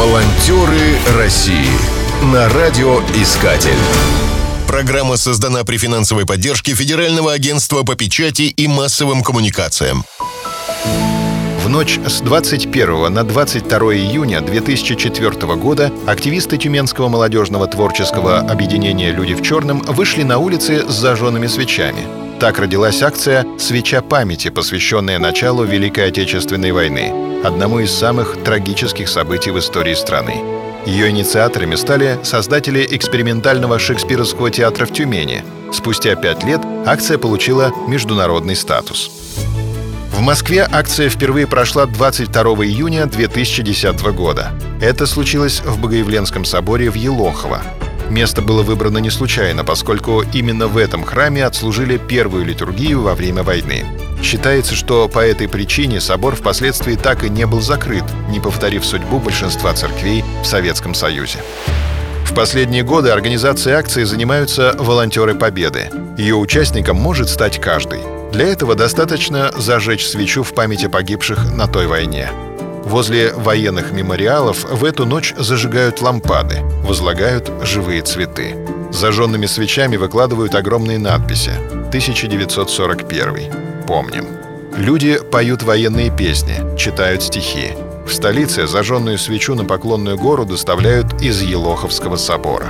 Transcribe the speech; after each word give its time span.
Волонтеры 0.00 0.96
России 1.18 1.68
на 2.32 2.48
радиоискатель. 2.48 3.76
Программа 4.66 5.18
создана 5.18 5.62
при 5.62 5.76
финансовой 5.76 6.24
поддержке 6.24 6.74
Федерального 6.74 7.34
агентства 7.34 7.82
по 7.82 7.96
печати 7.96 8.44
и 8.44 8.66
массовым 8.66 9.22
коммуникациям. 9.22 10.04
В 11.62 11.68
ночь 11.68 11.98
с 12.06 12.22
21 12.22 13.12
на 13.12 13.24
22 13.24 13.78
июня 13.94 14.40
2004 14.40 15.32
года 15.56 15.92
активисты 16.06 16.56
Тюменского 16.56 17.08
молодежного 17.08 17.66
творческого 17.66 18.38
объединения 18.38 19.12
«Люди 19.12 19.34
в 19.34 19.42
черном» 19.42 19.80
вышли 19.80 20.22
на 20.22 20.38
улицы 20.38 20.88
с 20.88 20.94
зажженными 20.94 21.46
свечами. 21.46 22.06
Так 22.40 22.58
родилась 22.58 23.02
акция 23.02 23.44
«Свеча 23.58 24.00
памяти», 24.00 24.48
посвященная 24.48 25.18
началу 25.18 25.64
Великой 25.64 26.08
Отечественной 26.08 26.72
войны, 26.72 27.12
одному 27.42 27.80
из 27.80 27.92
самых 27.92 28.42
трагических 28.42 29.08
событий 29.08 29.50
в 29.50 29.58
истории 29.58 29.94
страны. 29.94 30.42
Ее 30.86 31.10
инициаторами 31.10 31.74
стали 31.74 32.18
создатели 32.22 32.86
экспериментального 32.90 33.78
шекспировского 33.78 34.50
театра 34.50 34.86
в 34.86 34.92
Тюмени. 34.92 35.44
Спустя 35.72 36.14
пять 36.16 36.42
лет 36.44 36.60
акция 36.86 37.18
получила 37.18 37.72
международный 37.86 38.56
статус. 38.56 39.10
В 40.12 40.20
Москве 40.20 40.68
акция 40.70 41.08
впервые 41.08 41.46
прошла 41.46 41.86
22 41.86 42.42
июня 42.66 43.06
2010 43.06 44.00
года. 44.12 44.52
Это 44.80 45.06
случилось 45.06 45.62
в 45.64 45.80
Богоявленском 45.80 46.44
соборе 46.44 46.90
в 46.90 46.94
Елохово. 46.94 47.62
Место 48.10 48.42
было 48.42 48.62
выбрано 48.62 48.98
не 48.98 49.10
случайно, 49.10 49.64
поскольку 49.64 50.24
именно 50.32 50.66
в 50.66 50.76
этом 50.76 51.04
храме 51.04 51.44
отслужили 51.44 51.96
первую 51.96 52.44
литургию 52.44 53.02
во 53.02 53.14
время 53.14 53.42
войны. 53.44 53.86
Считается, 54.22 54.74
что 54.74 55.08
по 55.08 55.20
этой 55.20 55.48
причине 55.48 56.00
собор 56.00 56.36
впоследствии 56.36 56.94
так 56.94 57.24
и 57.24 57.30
не 57.30 57.46
был 57.46 57.60
закрыт, 57.60 58.04
не 58.28 58.40
повторив 58.40 58.84
судьбу 58.84 59.18
большинства 59.18 59.72
церквей 59.72 60.24
в 60.42 60.46
Советском 60.46 60.94
Союзе. 60.94 61.38
В 62.24 62.34
последние 62.34 62.84
годы 62.84 63.10
организацией 63.10 63.74
акции 63.74 64.04
занимаются 64.04 64.76
волонтеры 64.78 65.34
Победы. 65.34 65.90
Ее 66.16 66.36
участником 66.36 66.96
может 66.96 67.28
стать 67.28 67.60
каждый. 67.60 68.00
Для 68.32 68.46
этого 68.46 68.76
достаточно 68.76 69.50
зажечь 69.56 70.06
свечу 70.06 70.44
в 70.44 70.54
память 70.54 70.84
о 70.84 70.90
погибших 70.90 71.52
на 71.52 71.66
той 71.66 71.88
войне. 71.88 72.30
Возле 72.84 73.32
военных 73.32 73.90
мемориалов 73.92 74.64
в 74.64 74.84
эту 74.84 75.06
ночь 75.06 75.34
зажигают 75.36 76.00
лампады, 76.00 76.60
возлагают 76.84 77.50
живые 77.62 78.02
цветы. 78.02 78.54
Зажженными 78.92 79.46
свечами 79.46 79.96
выкладывают 79.96 80.54
огромные 80.54 80.98
надписи. 80.98 81.52
1941. 81.88 83.69
Помним. 83.90 84.24
Люди 84.76 85.18
поют 85.18 85.64
военные 85.64 86.16
песни, 86.16 86.54
читают 86.78 87.24
стихи. 87.24 87.72
В 88.06 88.12
столице 88.12 88.68
зажженную 88.68 89.18
свечу 89.18 89.56
на 89.56 89.64
Поклонную 89.64 90.16
гору 90.16 90.44
доставляют 90.44 91.20
из 91.20 91.42
Елоховского 91.42 92.14
собора. 92.14 92.66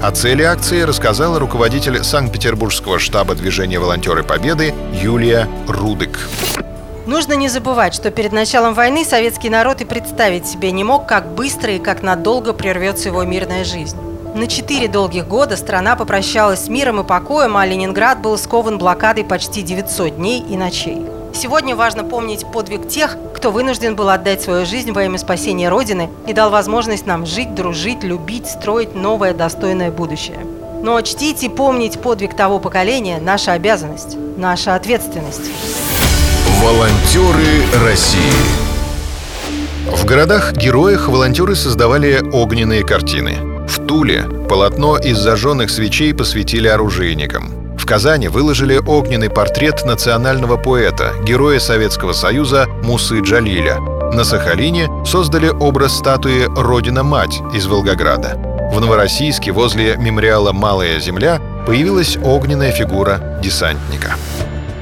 О 0.00 0.12
цели 0.12 0.44
акции 0.44 0.82
рассказала 0.82 1.40
руководитель 1.40 2.04
Санкт-Петербургского 2.04 3.00
штаба 3.00 3.34
движения 3.34 3.80
«Волонтеры 3.80 4.22
Победы» 4.22 4.72
Юлия 4.92 5.48
Рудык. 5.66 6.28
Нужно 7.04 7.32
не 7.32 7.48
забывать, 7.48 7.92
что 7.92 8.12
перед 8.12 8.30
началом 8.30 8.74
войны 8.74 9.04
советский 9.04 9.50
народ 9.50 9.80
и 9.80 9.84
представить 9.84 10.46
себе 10.46 10.70
не 10.70 10.84
мог, 10.84 11.08
как 11.08 11.34
быстро 11.34 11.72
и 11.72 11.80
как 11.80 12.04
надолго 12.04 12.52
прервется 12.52 13.08
его 13.08 13.24
мирная 13.24 13.64
жизнь. 13.64 13.96
На 14.34 14.46
четыре 14.46 14.86
долгих 14.86 15.26
года 15.26 15.56
страна 15.56 15.96
попрощалась 15.96 16.60
с 16.60 16.68
миром 16.68 17.00
и 17.00 17.04
покоем, 17.04 17.56
а 17.56 17.66
Ленинград 17.66 18.20
был 18.20 18.38
скован 18.38 18.78
блокадой 18.78 19.24
почти 19.24 19.62
900 19.62 20.16
дней 20.16 20.40
и 20.40 20.56
ночей. 20.56 21.04
Сегодня 21.34 21.74
важно 21.74 22.04
помнить 22.04 22.46
подвиг 22.46 22.88
тех, 22.88 23.16
кто 23.34 23.50
вынужден 23.50 23.96
был 23.96 24.08
отдать 24.08 24.40
свою 24.40 24.64
жизнь 24.66 24.92
во 24.92 25.04
имя 25.04 25.18
спасения 25.18 25.68
Родины 25.68 26.10
и 26.28 26.32
дал 26.32 26.50
возможность 26.50 27.06
нам 27.06 27.26
жить, 27.26 27.54
дружить, 27.54 28.04
любить, 28.04 28.46
строить 28.46 28.94
новое 28.94 29.34
достойное 29.34 29.90
будущее. 29.90 30.38
Но 30.82 31.00
чтить 31.02 31.42
и 31.42 31.48
помнить 31.48 32.00
подвиг 32.00 32.36
того 32.36 32.60
поколения– 32.60 33.18
наша 33.20 33.52
обязанность, 33.52 34.16
наша 34.36 34.76
ответственность. 34.76 35.50
Волонтеры 36.62 37.64
России 37.84 38.20
В 39.86 40.04
городах-героях 40.04 41.08
волонтеры 41.08 41.56
создавали 41.56 42.22
огненные 42.32 42.84
картины. 42.84 43.49
Туле 43.90 44.22
полотно 44.48 44.98
из 44.98 45.18
зажженных 45.18 45.68
свечей 45.68 46.14
посвятили 46.14 46.68
оружейникам. 46.68 47.76
В 47.76 47.84
Казани 47.86 48.28
выложили 48.28 48.76
огненный 48.76 49.30
портрет 49.30 49.84
национального 49.84 50.56
поэта, 50.56 51.12
героя 51.24 51.58
Советского 51.58 52.12
Союза 52.12 52.68
Мусы 52.84 53.18
Джалиля. 53.20 53.80
На 54.12 54.22
Сахалине 54.22 54.88
создали 55.04 55.48
образ 55.48 55.98
статуи 55.98 56.44
«Родина-мать» 56.56 57.40
из 57.52 57.66
Волгограда. 57.66 58.36
В 58.72 58.80
Новороссийске 58.80 59.50
возле 59.50 59.96
мемориала 59.96 60.52
«Малая 60.52 61.00
земля» 61.00 61.40
появилась 61.66 62.16
огненная 62.16 62.70
фигура 62.70 63.40
десантника. 63.42 64.14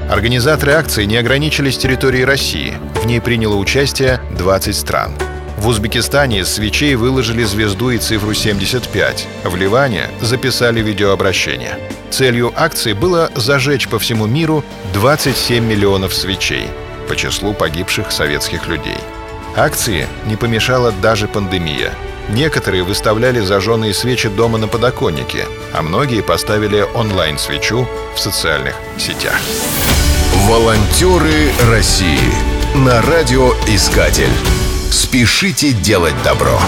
Организаторы 0.07 0.73
акции 0.73 1.05
не 1.05 1.17
ограничились 1.17 1.79
территорией 1.79 2.25
России. 2.25 2.75
В 3.01 3.07
ней 3.07 3.19
приняло 3.21 3.55
участие 3.55 4.21
20 4.37 4.75
стран. 4.75 5.13
В 5.59 5.67
Узбекистане 5.67 6.39
из 6.39 6.53
свечей 6.53 6.95
выложили 6.95 7.43
звезду 7.43 7.89
и 7.89 7.97
цифру 7.97 8.33
75. 8.33 9.27
В 9.43 9.57
Ливане 9.57 10.09
записали 10.21 10.79
видеообращение. 10.79 11.77
Целью 12.11 12.53
акции 12.55 12.93
было 12.93 13.29
зажечь 13.35 13.89
по 13.89 13.99
всему 13.99 14.25
миру 14.25 14.63
27 14.93 15.61
миллионов 15.61 16.13
свечей 16.13 16.67
по 17.09 17.15
числу 17.17 17.53
погибших 17.53 18.09
советских 18.13 18.67
людей. 18.67 18.95
Акции 19.57 20.07
не 20.27 20.37
помешала 20.37 20.93
даже 20.93 21.27
пандемия. 21.27 21.91
Некоторые 22.29 22.83
выставляли 22.83 23.41
зажженные 23.41 23.93
свечи 23.93 24.29
дома 24.29 24.59
на 24.59 24.69
подоконнике, 24.69 25.43
а 25.73 25.81
многие 25.81 26.21
поставили 26.21 26.85
онлайн-свечу 26.95 27.85
в 28.15 28.17
социальных 28.19 28.75
сетях. 28.97 29.37
Волонтеры 30.47 31.51
России 31.69 32.31
на 32.75 33.01
радиоискатель. 33.01 34.31
Спешите 34.91 35.73
делать 35.73 36.15
добро. 36.23 36.59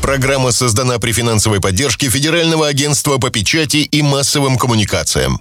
Программа 0.00 0.52
создана 0.52 0.98
при 0.98 1.12
финансовой 1.12 1.60
поддержке 1.60 2.08
Федерального 2.08 2.68
агентства 2.68 3.18
по 3.18 3.30
печати 3.30 3.78
и 3.78 4.02
массовым 4.02 4.56
коммуникациям. 4.56 5.40